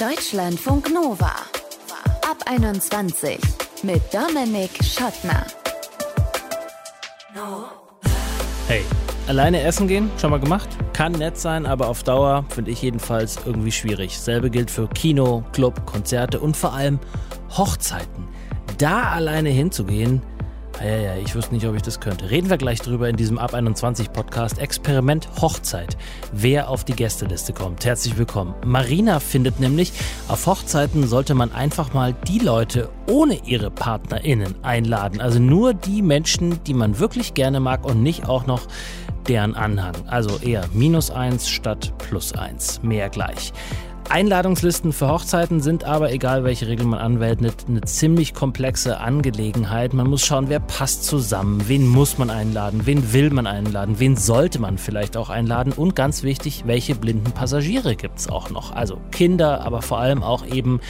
[0.00, 1.32] Deutschlandfunk Nova.
[2.28, 3.38] Ab 21
[3.84, 5.46] mit Dominik Schottner.
[8.66, 8.82] Hey,
[9.28, 10.10] alleine essen gehen?
[10.20, 10.68] Schon mal gemacht?
[10.94, 14.18] Kann nett sein, aber auf Dauer finde ich jedenfalls irgendwie schwierig.
[14.18, 16.98] Selbe gilt für Kino, Club, Konzerte und vor allem
[17.56, 18.26] Hochzeiten.
[18.78, 20.22] Da alleine hinzugehen,
[20.80, 22.30] ja, ja, ich wüsste nicht, ob ich das könnte.
[22.30, 25.96] Reden wir gleich drüber in diesem Ab 21 Podcast Experiment Hochzeit.
[26.32, 27.84] Wer auf die Gästeliste kommt.
[27.84, 28.54] Herzlich willkommen.
[28.64, 29.92] Marina findet nämlich,
[30.28, 35.20] auf Hochzeiten sollte man einfach mal die Leute ohne ihre PartnerInnen einladen.
[35.20, 38.62] Also nur die Menschen, die man wirklich gerne mag und nicht auch noch
[39.28, 39.94] deren Anhang.
[40.06, 42.82] Also eher minus eins statt plus eins.
[42.82, 43.52] Mehr gleich.
[44.10, 49.92] Einladungslisten für Hochzeiten sind aber, egal welche Regel man anwendet, eine ziemlich komplexe Angelegenheit.
[49.92, 54.16] Man muss schauen, wer passt zusammen, wen muss man einladen, wen will man einladen, wen
[54.16, 58.72] sollte man vielleicht auch einladen und ganz wichtig, welche blinden Passagiere gibt es auch noch.
[58.72, 60.80] Also Kinder, aber vor allem auch eben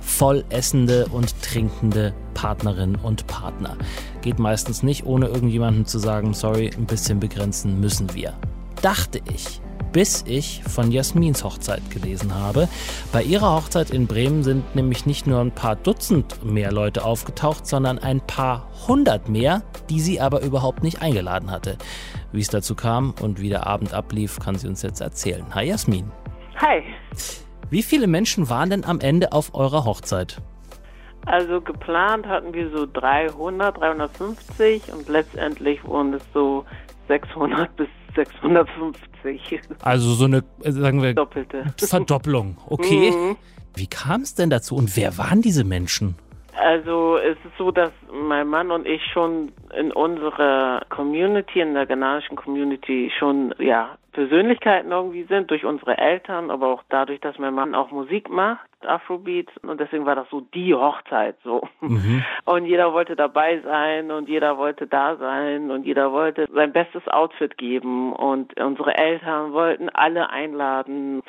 [0.00, 3.76] voll essende und trinkende Partnerinnen und Partner.
[4.22, 8.32] Geht meistens nicht, ohne irgendjemandem zu sagen, sorry, ein bisschen begrenzen müssen wir.
[8.80, 9.60] Dachte ich
[9.92, 12.68] bis ich von Jasmins Hochzeit gelesen habe.
[13.12, 17.66] Bei ihrer Hochzeit in Bremen sind nämlich nicht nur ein paar Dutzend mehr Leute aufgetaucht,
[17.66, 21.76] sondern ein paar hundert mehr, die sie aber überhaupt nicht eingeladen hatte.
[22.32, 25.44] Wie es dazu kam und wie der Abend ablief, kann sie uns jetzt erzählen.
[25.54, 26.10] Hi Jasmin.
[26.56, 26.82] Hi.
[27.70, 30.40] Wie viele Menschen waren denn am Ende auf eurer Hochzeit?
[31.26, 36.64] Also geplant hatten wir so 300, 350 und letztendlich wurden es so
[37.08, 39.60] 600 bis 650.
[39.82, 41.64] Also so eine, äh, sagen wir, Doppelte.
[41.78, 42.56] Verdoppelung.
[42.68, 43.10] Okay.
[43.10, 43.36] Mhm.
[43.74, 46.16] Wie kam es denn dazu und wer waren diese Menschen?
[46.56, 51.86] Also es ist so, dass mein Mann und ich schon in unserer Community, in der
[51.86, 57.54] ghanaischen Community schon ja Persönlichkeiten irgendwie sind, durch unsere Eltern, aber auch dadurch, dass mein
[57.54, 61.62] Mann auch Musik macht, Afrobeats und deswegen war das so die Hochzeit so.
[61.80, 62.24] Mhm.
[62.44, 67.06] Und jeder wollte dabei sein und jeder wollte da sein und jeder wollte sein bestes
[67.08, 71.22] Outfit geben und unsere Eltern wollten alle einladen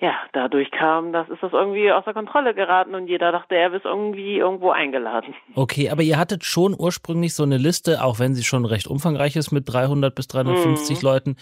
[0.00, 3.84] ja, dadurch kam, das ist das irgendwie außer Kontrolle geraten und jeder dachte, er ist
[3.84, 5.34] irgendwie irgendwo eingeladen.
[5.54, 9.36] Okay, aber ihr hattet schon ursprünglich so eine Liste, auch wenn sie schon recht umfangreich
[9.36, 11.04] ist mit 300 bis 350 Mhm.
[11.04, 11.36] Leuten,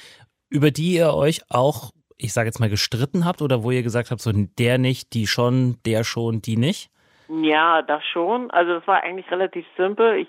[0.52, 4.10] über die ihr euch auch, ich sage jetzt mal, gestritten habt oder wo ihr gesagt
[4.10, 6.90] habt, so der nicht, die schon, der schon, die nicht?
[7.28, 8.50] Ja, das schon.
[8.50, 10.16] Also es war eigentlich relativ simpel.
[10.18, 10.28] Ich,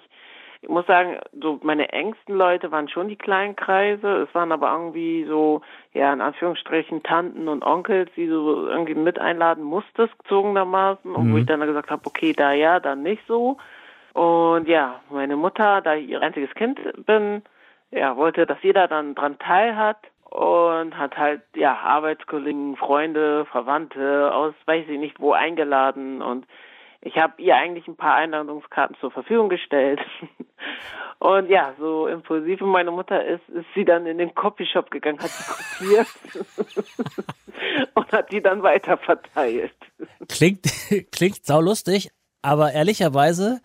[0.61, 4.27] ich muss sagen, so meine engsten Leute waren schon die kleinen Kreise.
[4.27, 5.61] Es waren aber irgendwie so,
[5.93, 11.13] ja, in Anführungsstrichen Tanten und Onkels, die du so irgendwie mit einladen musstest, gezogenermaßen.
[11.13, 11.37] Und wo Mhm.
[11.37, 13.57] ich dann gesagt habe, okay, da ja, dann nicht so.
[14.13, 17.41] Und ja, meine Mutter, da ich ihr einziges Kind bin,
[17.91, 19.97] ja, wollte, dass jeder dann dran teilhat
[20.33, 26.47] und hat halt, ja, Arbeitskollegen, Freunde, Verwandte aus weiß ich nicht wo eingeladen und
[27.01, 29.99] ich habe ihr eigentlich ein paar Einladungskarten zur Verfügung gestellt.
[31.19, 35.19] Und ja, so impulsiv wie meine Mutter ist, ist sie dann in den Copyshop gegangen,
[35.19, 36.07] hat sie kopiert
[37.95, 39.75] und hat die dann weiter verteilt.
[40.27, 40.65] Klingt,
[41.11, 42.09] klingt saulustig,
[42.41, 43.61] aber ehrlicherweise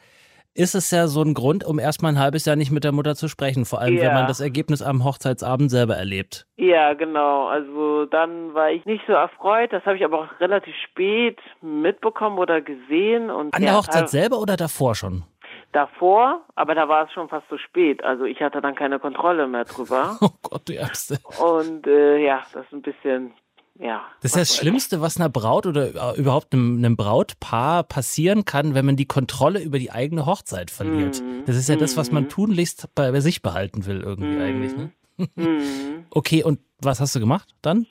[0.55, 3.15] ist es ja so ein Grund, um erstmal ein halbes Jahr nicht mit der Mutter
[3.15, 4.13] zu sprechen, vor allem wenn Ja.
[4.15, 6.47] man das Ergebnis am Hochzeitsabend selber erlebt.
[6.57, 7.47] Ja, genau.
[7.47, 9.73] Also dann war ich nicht so erfreut.
[9.73, 13.31] Das habe ich aber auch relativ spät mitbekommen oder gesehen.
[13.31, 15.25] Und An der Hochzeit also selber oder davor schon?
[15.73, 18.03] davor, aber da war es schon fast zu spät.
[18.03, 20.17] Also ich hatte dann keine Kontrolle mehr drüber.
[20.23, 21.19] Oh Gott, du Ärmste.
[21.43, 23.33] Und äh, ja, das ist ein bisschen,
[23.79, 24.03] ja.
[24.23, 28.45] Das ist ja das Schlimmste, was einer Braut oder äh, überhaupt einem, einem Brautpaar passieren
[28.45, 31.23] kann, wenn man die Kontrolle über die eigene Hochzeit verliert.
[31.23, 31.45] Mhm.
[31.47, 32.29] Das ist ja das, was man Mhm.
[32.29, 34.41] tunlichst bei, bei sich behalten will, irgendwie Mhm.
[34.43, 34.77] eigentlich.
[34.77, 34.91] Ne?
[35.37, 36.05] Mhm.
[36.11, 37.87] Okay, und was hast du gemacht dann?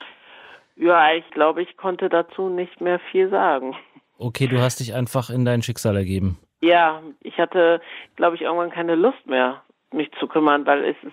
[0.76, 3.74] Ja, ich glaube, ich konnte dazu nicht mehr viel sagen.
[4.18, 6.38] Okay, du hast dich einfach in dein Schicksal ergeben.
[6.60, 7.80] Ja, ich hatte,
[8.16, 9.62] glaube ich, irgendwann keine Lust mehr,
[9.92, 11.12] mich zu kümmern, weil es ist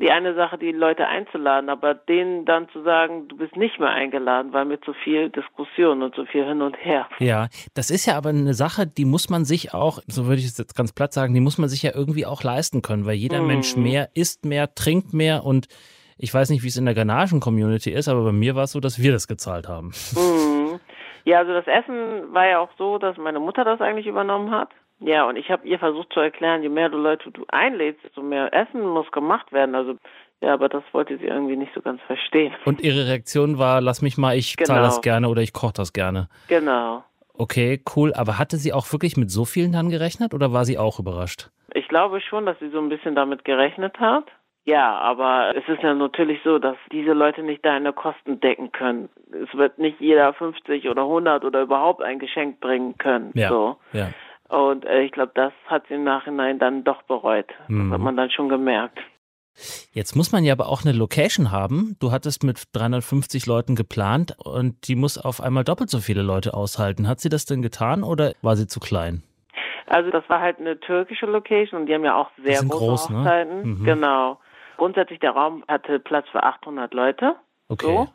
[0.00, 3.90] die eine Sache, die Leute einzuladen, aber denen dann zu sagen, du bist nicht mehr
[3.90, 7.08] eingeladen, weil mir zu viel Diskussion und zu viel hin und her.
[7.20, 10.46] Ja, das ist ja aber eine Sache, die muss man sich auch, so würde ich
[10.46, 13.14] es jetzt ganz platt sagen, die muss man sich ja irgendwie auch leisten können, weil
[13.14, 13.46] jeder Mhm.
[13.46, 15.68] Mensch mehr isst mehr, trinkt mehr und
[16.16, 18.72] ich weiß nicht, wie es in der ghanaischen Community ist, aber bei mir war es
[18.72, 19.92] so, dass wir das gezahlt haben.
[20.14, 20.80] Mhm.
[21.24, 24.68] Ja, also das Essen war ja auch so, dass meine Mutter das eigentlich übernommen hat.
[25.04, 28.22] Ja, und ich habe ihr versucht zu erklären, je mehr du Leute du einlädst, desto
[28.22, 29.74] mehr Essen muss gemacht werden.
[29.74, 29.96] Also
[30.40, 32.52] ja, aber das wollte sie irgendwie nicht so ganz verstehen.
[32.64, 34.88] Und ihre Reaktion war, lass mich mal, ich zahle Genau.
[34.88, 36.28] das gerne oder ich koche das gerne.
[36.48, 37.04] Genau.
[37.36, 38.12] Okay, cool.
[38.14, 41.50] Aber hatte sie auch wirklich mit so vielen dann gerechnet oder war sie auch überrascht?
[41.74, 44.24] Ich glaube schon, dass sie so ein bisschen damit gerechnet hat.
[44.66, 49.10] Ja, aber es ist ja natürlich so, dass diese Leute nicht deine Kosten decken können.
[49.30, 53.30] Es wird nicht jeder 50 oder 100 oder überhaupt ein Geschenk bringen können.
[53.34, 53.48] Ja.
[53.50, 53.76] So.
[53.92, 54.08] ja.
[54.54, 57.46] Und äh, ich glaube, das hat sie im Nachhinein dann doch bereut.
[57.66, 57.90] Mhm.
[57.90, 58.98] Das hat man dann schon gemerkt.
[59.92, 61.96] Jetzt muss man ja aber auch eine Location haben.
[62.00, 66.54] Du hattest mit 350 Leuten geplant und die muss auf einmal doppelt so viele Leute
[66.54, 67.08] aushalten.
[67.08, 69.24] Hat sie das denn getan oder war sie zu klein?
[69.86, 73.10] Also das war halt eine türkische Location und die haben ja auch sehr große groß,
[73.10, 73.18] ne?
[73.18, 73.78] Hochzeiten.
[73.78, 73.84] Mhm.
[73.84, 74.38] Genau.
[74.76, 77.34] Grundsätzlich der Raum hatte Platz für 800 Leute.
[77.68, 77.86] Okay.
[77.86, 78.08] So.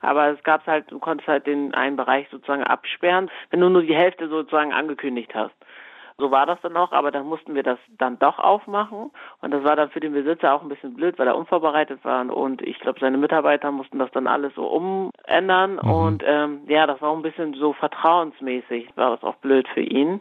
[0.00, 3.82] Aber es gab halt, du konntest halt den einen Bereich sozusagen absperren, wenn du nur
[3.82, 5.54] die Hälfte sozusagen angekündigt hast.
[6.16, 9.10] So war das dann auch, aber dann mussten wir das dann doch aufmachen.
[9.40, 12.24] Und das war dann für den Besitzer auch ein bisschen blöd, weil er unvorbereitet war.
[12.30, 15.80] Und ich glaube, seine Mitarbeiter mussten das dann alles so umändern.
[15.82, 15.90] Mhm.
[15.90, 19.80] Und ähm, ja, das war auch ein bisschen so vertrauensmäßig, war das auch blöd für
[19.82, 20.20] ihn.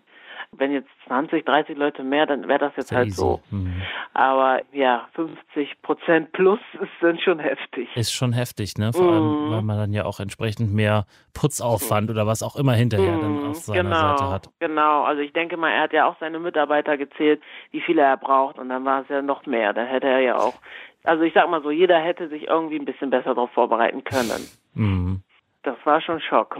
[0.57, 3.19] Wenn jetzt 20, 30 Leute mehr, dann wäre das jetzt Sehr halt easy.
[3.21, 3.41] so.
[3.51, 3.81] Mhm.
[4.13, 7.89] Aber ja, 50 Prozent plus ist dann schon heftig.
[7.95, 8.91] Ist schon heftig, ne?
[8.93, 9.51] Vor allem, Mhm.
[9.51, 13.49] weil man dann ja auch entsprechend mehr Putzaufwand oder was auch immer hinterher dann Mhm,
[13.49, 14.49] auf seiner genau, Seite hat.
[14.59, 17.41] Genau, also ich denke mal, er hat ja auch seine Mitarbeiter gezählt,
[17.71, 19.73] wie viele er braucht und dann war es ja noch mehr.
[19.73, 20.55] Dann hätte er ja auch,
[21.03, 24.47] also ich sag mal so, jeder hätte sich irgendwie ein bisschen besser darauf vorbereiten können.
[24.75, 25.21] Mhm.
[25.63, 26.57] Das war schon Schock.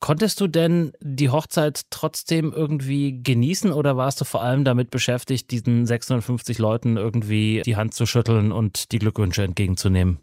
[0.00, 5.50] Konntest du denn die Hochzeit trotzdem irgendwie genießen oder warst du vor allem damit beschäftigt,
[5.50, 10.18] diesen 650 Leuten irgendwie die Hand zu schütteln und die Glückwünsche entgegenzunehmen?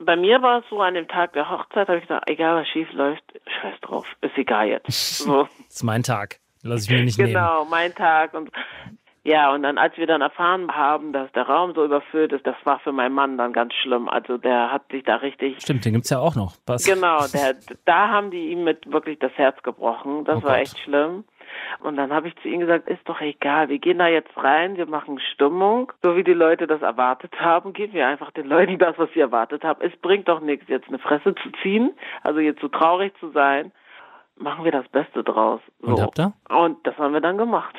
[0.00, 2.68] Bei mir war es so, an dem Tag der Hochzeit habe ich gesagt, egal was
[2.68, 3.22] schief läuft,
[3.60, 4.88] scheiß drauf, ist egal jetzt.
[5.18, 5.42] So.
[5.42, 6.40] Das ist mein Tag.
[6.62, 7.32] Lass ich mir nicht nehmen.
[7.32, 8.32] Genau, mein Tag.
[8.34, 8.50] Und
[9.28, 12.56] ja, und dann, als wir dann erfahren haben, dass der Raum so überfüllt ist, das
[12.64, 14.08] war für meinen Mann dann ganz schlimm.
[14.08, 15.60] Also der hat sich da richtig.
[15.60, 16.54] Stimmt, den gibt's ja auch noch.
[16.66, 16.84] Was?
[16.84, 17.54] Genau, der,
[17.84, 20.24] da haben die ihm mit wirklich das Herz gebrochen.
[20.24, 20.60] Das Oh war Gott.
[20.62, 21.24] echt schlimm.
[21.80, 24.76] Und dann habe ich zu ihm gesagt, ist doch egal, wir gehen da jetzt rein,
[24.76, 28.78] wir machen Stimmung, so wie die Leute das erwartet haben, geben wir einfach den Leuten
[28.78, 29.80] das, was sie erwartet haben.
[29.82, 31.92] Es bringt doch nichts, jetzt eine Fresse zu ziehen,
[32.22, 33.72] also jetzt so traurig zu sein.
[34.36, 35.60] Machen wir das Beste draus.
[35.80, 35.88] So.
[35.94, 36.32] Und habt ihr?
[36.48, 37.74] Und das haben wir dann gemacht.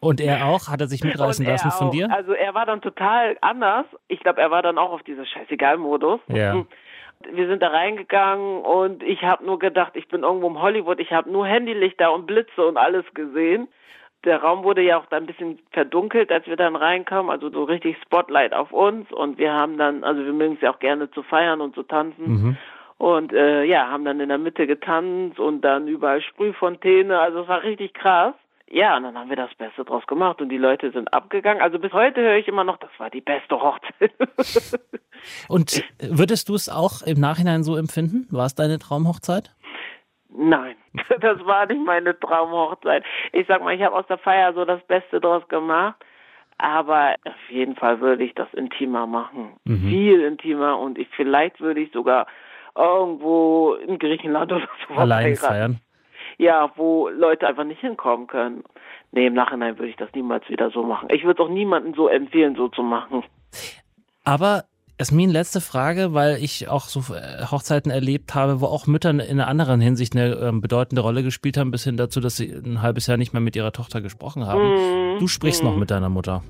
[0.00, 0.68] Und er auch?
[0.68, 1.92] Hat er sich mitreißen lassen von auch.
[1.92, 2.08] dir?
[2.12, 3.86] Also er war dann total anders.
[4.06, 6.20] Ich glaube, er war dann auch auf dieser Scheißegal-Modus.
[6.28, 6.64] Ja.
[7.32, 11.00] Wir sind da reingegangen und ich habe nur gedacht, ich bin irgendwo im Hollywood.
[11.00, 13.66] Ich habe nur Handylichter und Blitze und alles gesehen.
[14.24, 17.28] Der Raum wurde ja auch dann ein bisschen verdunkelt, als wir dann reinkamen.
[17.28, 19.10] Also so richtig Spotlight auf uns.
[19.10, 21.82] Und wir haben dann, also wir mögen es ja auch gerne zu feiern und zu
[21.82, 22.24] tanzen.
[22.24, 22.56] Mhm.
[22.98, 27.18] Und äh, ja, haben dann in der Mitte getanzt und dann überall Sprühfontäne.
[27.18, 28.34] Also es war richtig krass.
[28.70, 31.62] Ja, und dann haben wir das Beste draus gemacht und die Leute sind abgegangen.
[31.62, 34.12] Also bis heute höre ich immer noch, das war die beste Hochzeit.
[35.48, 38.28] Und würdest du es auch im Nachhinein so empfinden?
[38.30, 39.50] War es deine Traumhochzeit?
[40.28, 40.76] Nein,
[41.20, 43.04] das war nicht meine Traumhochzeit.
[43.32, 45.96] Ich sag mal, ich habe aus der Feier so das Beste draus gemacht.
[46.58, 49.52] Aber auf jeden Fall würde ich das intimer machen.
[49.64, 49.88] Mhm.
[49.88, 52.26] Viel intimer und ich, vielleicht würde ich sogar
[52.76, 55.80] irgendwo in Griechenland oder so Allein feiern?
[56.38, 58.64] Ja, wo Leute einfach nicht hinkommen können.
[59.12, 61.08] Nee, im Nachhinein würde ich das niemals wieder so machen.
[61.10, 63.24] Ich würde auch niemandem so empfehlen, so zu machen.
[64.24, 64.64] Aber
[65.00, 69.20] Jasmin, letzte Frage, weil ich auch so äh, Hochzeiten erlebt habe, wo auch Mütter in
[69.20, 72.82] einer anderen Hinsicht eine ähm, bedeutende Rolle gespielt haben, bis hin dazu, dass sie ein
[72.82, 75.18] halbes Jahr nicht mehr mit ihrer Tochter gesprochen haben.
[75.20, 76.42] Du sprichst noch mit deiner Mutter.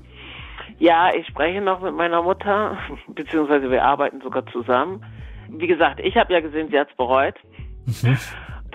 [0.79, 2.77] Ja, ich spreche noch mit meiner Mutter,
[3.07, 5.05] beziehungsweise wir arbeiten sogar zusammen.
[5.49, 7.35] Wie gesagt, ich habe ja gesehen, sie hat's bereut,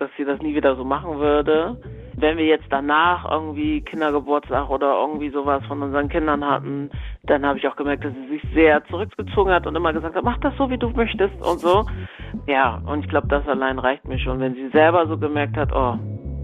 [0.01, 1.77] dass sie das nie wieder so machen würde.
[2.17, 6.91] Wenn wir jetzt danach irgendwie Kindergeburtstag oder irgendwie sowas von unseren Kindern hatten,
[7.25, 10.25] dann habe ich auch gemerkt, dass sie sich sehr zurückgezogen hat und immer gesagt hat,
[10.25, 11.85] mach das so, wie du möchtest und so.
[12.47, 15.73] Ja, und ich glaube, das allein reicht mir schon, wenn sie selber so gemerkt hat,
[15.73, 15.97] oh,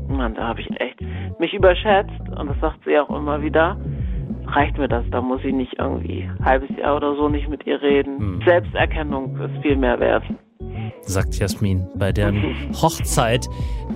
[0.08, 1.00] Mann, da habe ich echt
[1.38, 3.76] mich überschätzt und das sagt sie auch immer wieder.
[4.46, 7.66] Reicht mir das, da muss ich nicht irgendwie ein halbes Jahr oder so nicht mit
[7.66, 8.18] ihr reden.
[8.18, 8.42] Hm.
[8.44, 10.24] Selbsterkennung ist viel mehr wert.
[11.06, 13.48] Sagt Jasmin, bei deren Hochzeit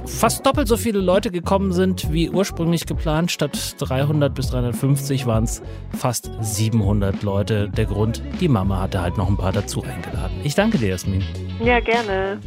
[0.04, 3.30] fast doppelt so viele Leute gekommen sind wie ursprünglich geplant.
[3.30, 5.62] Statt 300 bis 350 waren es
[5.96, 7.68] fast 700 Leute.
[7.68, 10.34] Der Grund, die Mama hatte halt noch ein paar dazu eingeladen.
[10.42, 11.22] Ich danke dir, Jasmin.
[11.62, 12.38] Ja, gerne.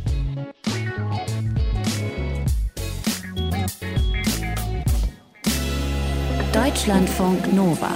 [6.53, 7.91] Deutschlandfunk Nova.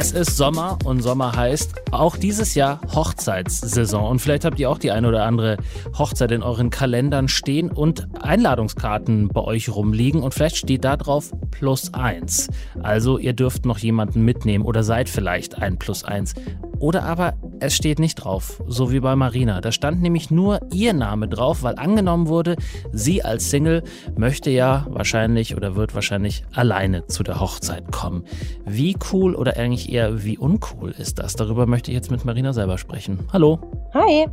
[0.00, 4.02] Es ist Sommer und Sommer heißt auch dieses Jahr Hochzeitssaison.
[4.12, 5.58] Und vielleicht habt ihr auch die eine oder andere
[5.98, 10.22] Hochzeit in euren Kalendern stehen und Einladungskarten bei euch rumliegen.
[10.22, 12.48] Und vielleicht steht da drauf plus eins.
[12.82, 16.32] Also ihr dürft noch jemanden mitnehmen oder seid vielleicht ein plus eins.
[16.80, 19.60] Oder aber es steht nicht drauf, so wie bei Marina.
[19.60, 22.56] Da stand nämlich nur ihr Name drauf, weil angenommen wurde,
[22.90, 23.84] sie als Single
[24.16, 28.24] möchte ja wahrscheinlich oder wird wahrscheinlich alleine zu der Hochzeit kommen.
[28.64, 31.34] Wie cool oder eigentlich eher wie uncool ist das?
[31.34, 33.28] Darüber möchte ich jetzt mit Marina selber sprechen.
[33.30, 33.60] Hallo.
[33.92, 34.26] Hi.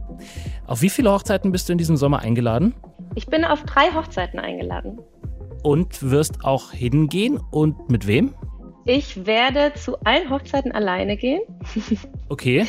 [0.65, 2.73] Auf wie viele Hochzeiten bist du in diesem Sommer eingeladen?
[3.15, 4.99] Ich bin auf drei Hochzeiten eingeladen.
[5.63, 8.33] Und wirst auch hingehen und mit wem?
[8.89, 11.41] Ich werde zu allen Hochzeiten alleine gehen.
[12.29, 12.65] Okay.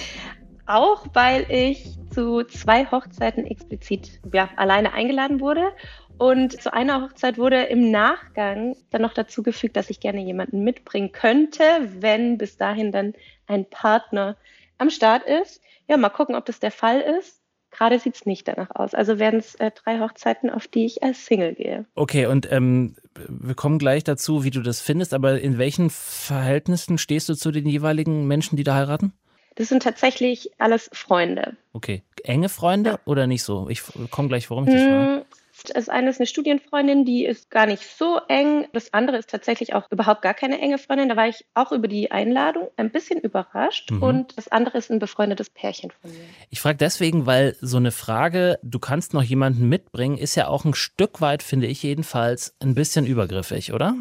[0.67, 5.71] Auch weil ich zu zwei Hochzeiten explizit ja, alleine eingeladen wurde.
[6.19, 10.65] Und zu einer Hochzeit wurde im Nachgang dann noch dazu gefügt, dass ich gerne jemanden
[10.65, 11.63] mitbringen könnte,
[12.01, 13.15] wenn bis dahin dann
[13.47, 14.37] ein Partner
[14.77, 15.63] am Start ist.
[15.87, 17.38] Ja, mal gucken, ob das der Fall ist.
[17.71, 18.95] Gerade sieht es nicht danach aus.
[18.95, 21.85] Also werden es äh, drei Hochzeiten, auf die ich als Single gehe.
[21.95, 22.97] Okay, und ähm,
[23.29, 27.51] wir kommen gleich dazu, wie du das findest, aber in welchen Verhältnissen stehst du zu
[27.51, 29.13] den jeweiligen Menschen, die da heiraten?
[29.57, 31.57] Das sind tatsächlich alles Freunde.
[31.73, 32.05] Okay.
[32.23, 32.99] Enge Freunde ja.
[33.07, 33.69] oder nicht so?
[33.69, 35.27] Ich komme gleich, warum ich dich frage.
[35.65, 38.67] Das eine ist eine Studienfreundin, die ist gar nicht so eng.
[38.73, 41.09] Das andere ist tatsächlich auch überhaupt gar keine enge Freundin.
[41.09, 43.91] Da war ich auch über die Einladung ein bisschen überrascht.
[43.91, 44.03] Mhm.
[44.03, 46.21] Und das andere ist ein befreundetes Pärchen von mir.
[46.51, 50.65] Ich frage deswegen, weil so eine Frage, du kannst noch jemanden mitbringen, ist ja auch
[50.65, 53.95] ein Stück weit, finde ich jedenfalls, ein bisschen übergriffig, oder?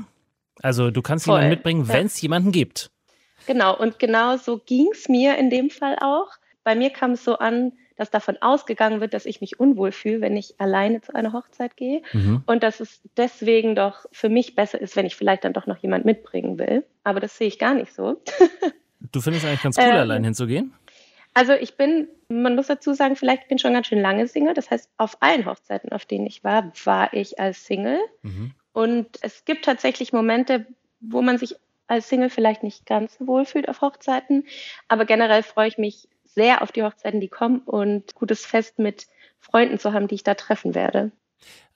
[0.61, 1.35] Also du kannst Voll.
[1.35, 2.23] jemanden mitbringen, wenn es ja.
[2.23, 2.91] jemanden gibt.
[3.45, 6.29] Genau, und genau so ging es mir in dem Fall auch.
[6.63, 10.21] Bei mir kam es so an, dass davon ausgegangen wird, dass ich mich unwohl fühle,
[10.21, 12.43] wenn ich alleine zu einer Hochzeit gehe mhm.
[12.45, 15.77] und dass es deswegen doch für mich besser ist, wenn ich vielleicht dann doch noch
[15.77, 16.85] jemand mitbringen will.
[17.03, 18.21] Aber das sehe ich gar nicht so.
[19.11, 20.73] du findest eigentlich ganz cool, ähm, allein hinzugehen?
[21.33, 24.53] Also ich bin, man muss dazu sagen, vielleicht bin ich schon ganz schön lange Single.
[24.53, 27.99] Das heißt, auf allen Hochzeiten, auf denen ich war, war ich als Single.
[28.23, 28.51] Mhm.
[28.73, 30.65] Und es gibt tatsächlich Momente,
[30.99, 31.55] wo man sich
[31.87, 34.45] als Single vielleicht nicht ganz so wohl fühlt auf Hochzeiten.
[34.87, 39.07] Aber generell freue ich mich sehr auf die Hochzeiten, die kommen und gutes Fest mit
[39.39, 41.11] Freunden zu haben, die ich da treffen werde.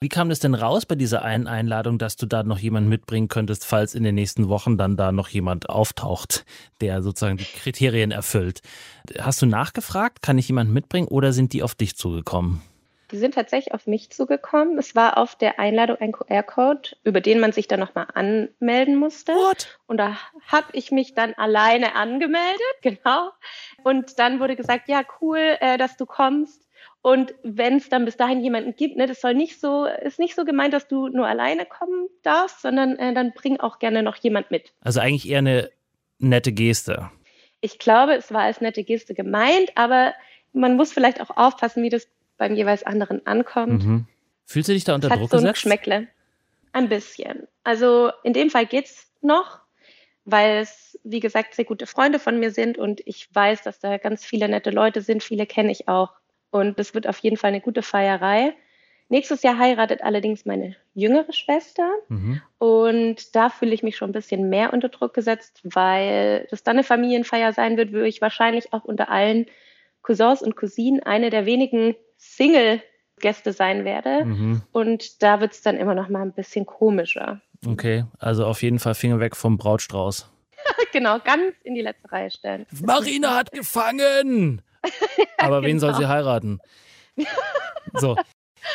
[0.00, 3.26] Wie kam das denn raus bei dieser einen Einladung, dass du da noch jemanden mitbringen
[3.26, 6.44] könntest, falls in den nächsten Wochen dann da noch jemand auftaucht,
[6.80, 8.60] der sozusagen die Kriterien erfüllt?
[9.18, 12.62] Hast du nachgefragt, kann ich jemanden mitbringen oder sind die auf dich zugekommen?
[13.12, 14.78] Die sind tatsächlich auf mich zugekommen.
[14.78, 19.32] Es war auf der Einladung ein QR-Code, über den man sich dann nochmal anmelden musste.
[19.32, 19.78] What?
[19.86, 20.16] Und da
[20.46, 23.30] habe ich mich dann alleine angemeldet, genau.
[23.84, 26.66] Und dann wurde gesagt, ja, cool, äh, dass du kommst.
[27.02, 30.34] Und wenn es dann bis dahin jemanden gibt, ne, das soll nicht so, ist nicht
[30.34, 34.16] so gemeint, dass du nur alleine kommen darfst, sondern äh, dann bring auch gerne noch
[34.16, 34.72] jemand mit.
[34.80, 35.70] Also eigentlich eher eine
[36.18, 37.10] nette Geste.
[37.60, 40.14] Ich glaube, es war als nette Geste gemeint, aber
[40.52, 42.08] man muss vielleicht auch aufpassen, wie das
[42.42, 43.84] beim jeweils anderen ankommt.
[43.84, 44.06] Mhm.
[44.46, 45.60] Fühlst du dich da unter Druck so gesetzt?
[45.60, 46.08] Schmeckle.
[46.72, 47.46] Ein bisschen.
[47.62, 49.60] Also in dem Fall geht's noch,
[50.24, 53.96] weil es, wie gesagt, sehr gute Freunde von mir sind und ich weiß, dass da
[53.98, 55.22] ganz viele nette Leute sind.
[55.22, 56.14] Viele kenne ich auch.
[56.50, 58.54] Und es wird auf jeden Fall eine gute Feierei.
[59.08, 61.88] Nächstes Jahr heiratet allerdings meine jüngere Schwester.
[62.08, 62.42] Mhm.
[62.58, 66.76] Und da fühle ich mich schon ein bisschen mehr unter Druck gesetzt, weil das dann
[66.76, 69.46] eine Familienfeier sein wird, wo ich wahrscheinlich auch unter allen
[70.02, 74.24] Cousins und Cousinen eine der wenigen Single-Gäste sein werde.
[74.24, 74.62] Mhm.
[74.72, 77.40] Und da wird es dann immer noch mal ein bisschen komischer.
[77.66, 80.28] Okay, also auf jeden Fall Finger weg vom Brautstrauß.
[80.92, 82.66] genau, ganz in die letzte Reihe stellen.
[82.82, 84.62] Marina hat gefangen!
[85.38, 85.92] Aber wen genau.
[85.92, 86.60] soll sie heiraten?
[87.94, 88.16] So.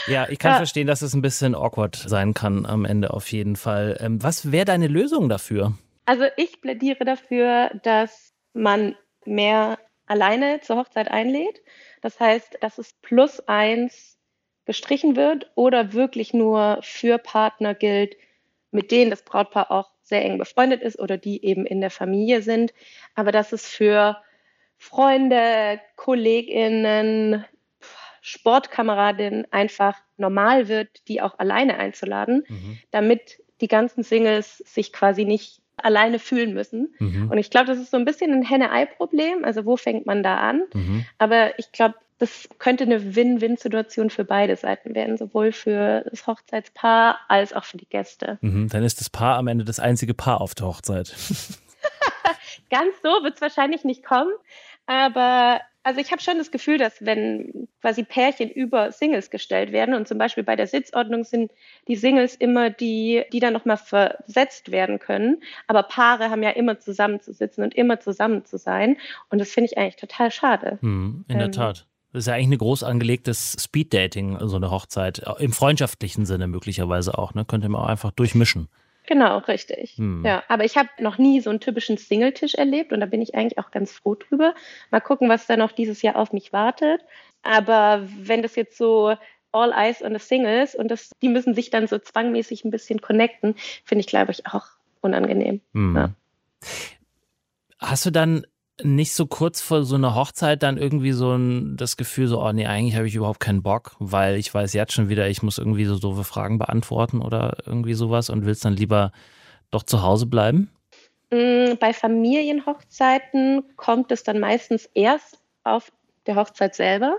[0.07, 0.57] Ja, ich kann ja.
[0.57, 3.97] verstehen, dass es ein bisschen awkward sein kann am Ende auf jeden Fall.
[4.01, 5.73] Ähm, was wäre deine Lösung dafür?
[6.05, 11.61] Also ich plädiere dafür, dass man mehr alleine zur Hochzeit einlädt.
[12.01, 14.17] Das heißt, dass es plus eins
[14.65, 18.17] gestrichen wird oder wirklich nur für Partner gilt,
[18.71, 22.41] mit denen das Brautpaar auch sehr eng befreundet ist oder die eben in der Familie
[22.41, 22.73] sind.
[23.15, 24.17] Aber dass es für
[24.77, 27.45] Freunde, Kolleginnen,
[28.21, 32.77] Sportkameradinnen einfach normal wird, die auch alleine einzuladen, mhm.
[32.91, 36.93] damit die ganzen Singles sich quasi nicht alleine fühlen müssen.
[36.99, 37.29] Mhm.
[37.29, 39.45] Und ich glaube, das ist so ein bisschen ein Henne-Ei-Problem.
[39.45, 40.63] Also wo fängt man da an?
[40.73, 41.05] Mhm.
[41.17, 47.19] Aber ich glaube, das könnte eine Win-Win-Situation für beide Seiten werden, sowohl für das Hochzeitspaar
[47.27, 48.39] als auch für die Gäste.
[48.41, 48.69] Mhm.
[48.69, 51.13] Dann ist das Paar am Ende das einzige Paar auf der Hochzeit.
[52.69, 54.31] Ganz so wird es wahrscheinlich nicht kommen.
[54.85, 59.95] Aber also ich habe schon das Gefühl, dass wenn quasi Pärchen über Singles gestellt werden
[59.95, 61.49] und zum Beispiel bei der Sitzordnung sind
[61.87, 65.41] die Singles immer die, die dann nochmal versetzt werden können.
[65.65, 68.97] Aber Paare haben ja immer zusammen zu sitzen und immer zusammen zu sein.
[69.29, 70.77] Und das finde ich eigentlich total schade.
[70.81, 71.87] Mhm, in der ähm, Tat.
[72.11, 75.21] Das ist ja eigentlich ein groß angelegtes Speeddating, so eine Hochzeit.
[75.39, 77.45] Im freundschaftlichen Sinne möglicherweise auch, ne?
[77.45, 78.67] Könnte man auch einfach durchmischen.
[79.07, 79.97] Genau, richtig.
[79.97, 80.23] Hm.
[80.23, 83.33] Ja, aber ich habe noch nie so einen typischen Singletisch erlebt und da bin ich
[83.33, 84.53] eigentlich auch ganz froh drüber.
[84.91, 87.01] Mal gucken, was da noch dieses Jahr auf mich wartet.
[87.41, 89.15] Aber wenn das jetzt so
[89.53, 93.01] all eyes on the singles und das, die müssen sich dann so zwangmäßig ein bisschen
[93.01, 94.65] connecten, finde ich, glaube ich, auch
[94.99, 95.61] unangenehm.
[95.73, 95.95] Hm.
[95.95, 96.09] Ja.
[97.79, 98.45] Hast du dann
[98.83, 102.51] nicht so kurz vor so einer Hochzeit dann irgendwie so ein, das Gefühl so, oh
[102.51, 105.57] nee, eigentlich habe ich überhaupt keinen Bock, weil ich weiß jetzt schon wieder, ich muss
[105.57, 109.11] irgendwie so doofe Fragen beantworten oder irgendwie sowas und willst dann lieber
[109.71, 110.69] doch zu Hause bleiben?
[111.31, 115.91] Mm, bei Familienhochzeiten kommt es dann meistens erst auf
[116.27, 117.17] der Hochzeit selber,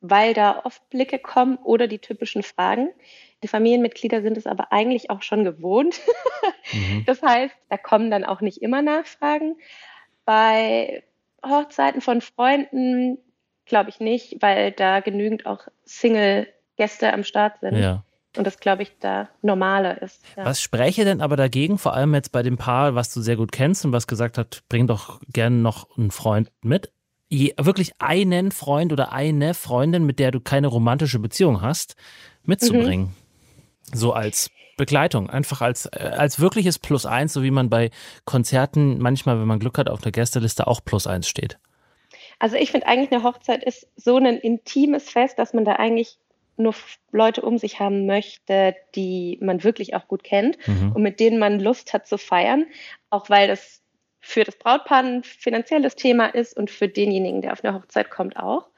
[0.00, 2.90] weil da oft Blicke kommen oder die typischen Fragen.
[3.42, 6.00] Die Familienmitglieder sind es aber eigentlich auch schon gewohnt.
[6.72, 7.04] Mhm.
[7.04, 9.56] Das heißt, da kommen dann auch nicht immer Nachfragen.
[10.24, 11.02] Bei
[11.44, 13.18] Hochzeiten von Freunden
[13.66, 17.76] glaube ich nicht, weil da genügend auch Single-Gäste am Start sind.
[17.76, 18.04] Ja.
[18.36, 20.22] Und das, glaube ich, da normaler ist.
[20.36, 20.44] Ja.
[20.44, 23.52] Was spräche denn aber dagegen, vor allem jetzt bei dem Paar, was du sehr gut
[23.52, 26.92] kennst und was gesagt hat, bring doch gerne noch einen Freund mit?
[27.28, 31.94] Je, wirklich einen Freund oder eine Freundin, mit der du keine romantische Beziehung hast,
[32.42, 33.06] mitzubringen.
[33.06, 33.96] Mhm.
[33.96, 37.90] So als Begleitung, einfach als, äh, als wirkliches Plus eins, so wie man bei
[38.24, 41.58] Konzerten manchmal, wenn man Glück hat, auf der Gästeliste auch Plus eins steht.
[42.38, 46.18] Also ich finde eigentlich, eine Hochzeit ist so ein intimes Fest, dass man da eigentlich
[46.56, 46.74] nur
[47.10, 50.92] Leute um sich haben möchte, die man wirklich auch gut kennt mhm.
[50.92, 52.66] und mit denen man Lust hat zu feiern,
[53.10, 53.82] auch weil das
[54.20, 58.36] für das Brautpaar ein finanzielles Thema ist und für denjenigen, der auf eine Hochzeit kommt,
[58.36, 58.68] auch.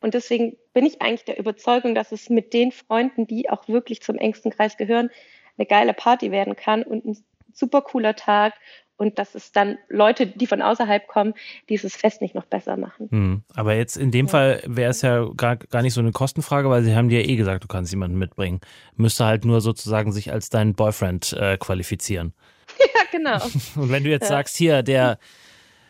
[0.00, 4.00] Und deswegen bin ich eigentlich der Überzeugung, dass es mit den Freunden, die auch wirklich
[4.00, 5.10] zum engsten Kreis gehören,
[5.56, 7.16] eine geile Party werden kann und ein
[7.52, 8.54] super cooler Tag
[8.96, 11.34] und dass es dann Leute, die von außerhalb kommen,
[11.68, 13.08] dieses Fest nicht noch besser machen.
[13.10, 13.42] Hm.
[13.54, 14.30] Aber jetzt in dem ja.
[14.30, 17.28] Fall wäre es ja gar, gar nicht so eine Kostenfrage, weil sie haben dir ja
[17.28, 18.60] eh gesagt, du kannst jemanden mitbringen.
[18.96, 22.32] Müsste halt nur sozusagen sich als dein Boyfriend äh, qualifizieren.
[22.78, 23.38] Ja, genau.
[23.76, 24.28] Und wenn du jetzt ja.
[24.28, 25.18] sagst, hier, der,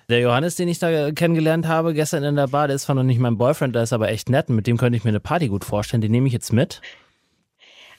[0.09, 3.05] der Johannes, den ich da kennengelernt habe, gestern in der Bar, der ist zwar noch
[3.05, 5.21] nicht mein Boyfriend, der ist aber echt nett und mit dem könnte ich mir eine
[5.21, 6.83] Party gut vorstellen, den nehme ich jetzt mit.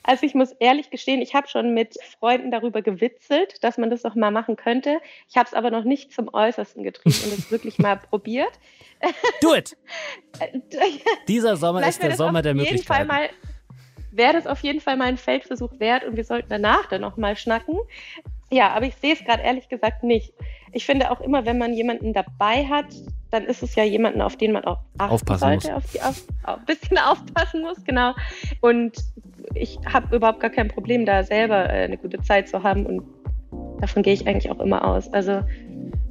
[0.08, 4.04] Also ich muss ehrlich gestehen, ich habe schon mit Freunden darüber gewitzelt, dass man das
[4.04, 5.00] doch mal machen könnte.
[5.28, 8.52] Ich habe es aber noch nicht zum Äußersten getrieben und es wirklich mal probiert.
[9.42, 9.76] Do it!
[11.28, 13.10] Dieser Sommer ist der Sommer der Möglichkeiten.
[14.12, 17.18] Wäre das auf jeden Fall mal ein Feldversuch wert und wir sollten danach dann noch
[17.18, 17.76] mal schnacken.
[18.52, 20.34] Ja, aber ich sehe es gerade ehrlich gesagt nicht.
[20.72, 22.88] Ich finde auch immer, wenn man jemanden dabei hat,
[23.32, 25.78] dann ist es ja jemanden, auf den man auch aufpassen sollte, muss.
[25.78, 28.14] auf die auf, auf, ein bisschen aufpassen muss, genau.
[28.62, 28.94] Und
[29.54, 33.04] ich habe überhaupt gar kein Problem, da selber äh, eine gute Zeit zu haben und
[33.82, 35.12] davon gehe ich eigentlich auch immer aus.
[35.12, 35.42] Also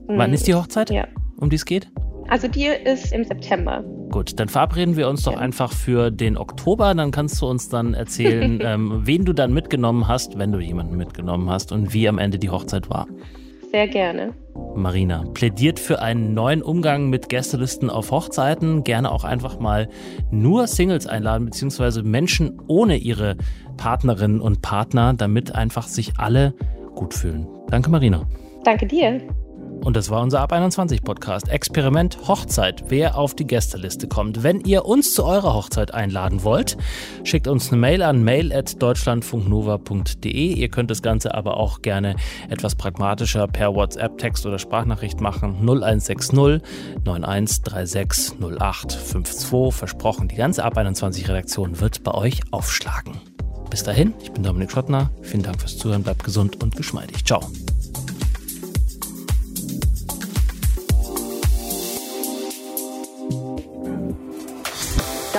[0.07, 0.91] wann mm, ist die Hochzeit?
[0.91, 1.07] Ja.
[1.37, 1.89] Um die es geht?
[2.29, 3.85] Also die ist im September.
[4.15, 5.39] Gut, dann verabreden wir uns doch ja.
[5.39, 6.95] einfach für den Oktober.
[6.95, 10.97] Dann kannst du uns dann erzählen, ähm, wen du dann mitgenommen hast, wenn du jemanden
[10.97, 13.09] mitgenommen hast und wie am Ende die Hochzeit war.
[13.73, 14.33] Sehr gerne.
[14.77, 18.85] Marina plädiert für einen neuen Umgang mit Gästelisten auf Hochzeiten.
[18.85, 19.89] Gerne auch einfach mal
[20.31, 23.37] nur Singles einladen, beziehungsweise Menschen ohne ihre
[23.79, 26.55] Partnerinnen und Partner, damit einfach sich alle
[26.95, 27.49] gut fühlen.
[27.69, 28.29] Danke, Marina.
[28.63, 29.21] Danke dir.
[29.85, 31.51] Und das war unser Ab 21 Podcast.
[31.51, 32.85] Experiment Hochzeit.
[32.89, 34.43] Wer auf die Gästeliste kommt.
[34.43, 36.79] Wenn ihr uns zu eurer Hochzeit einladen wollt,
[37.23, 40.55] schickt uns eine Mail an mail.deutschlandfunknova.de.
[40.55, 42.17] Ihr könnt das Ganze aber auch gerne
[42.49, 45.59] etwas pragmatischer per WhatsApp, Text oder Sprachnachricht machen.
[45.61, 46.63] 0160
[47.05, 49.75] 9136 0852.
[49.75, 53.19] Versprochen, die ganze Ab 21 Redaktion wird bei euch aufschlagen.
[53.69, 55.11] Bis dahin, ich bin Dominik Schottner.
[55.21, 56.03] Vielen Dank fürs Zuhören.
[56.03, 57.27] Bleibt gesund und geschmeidig.
[57.27, 57.43] Ciao.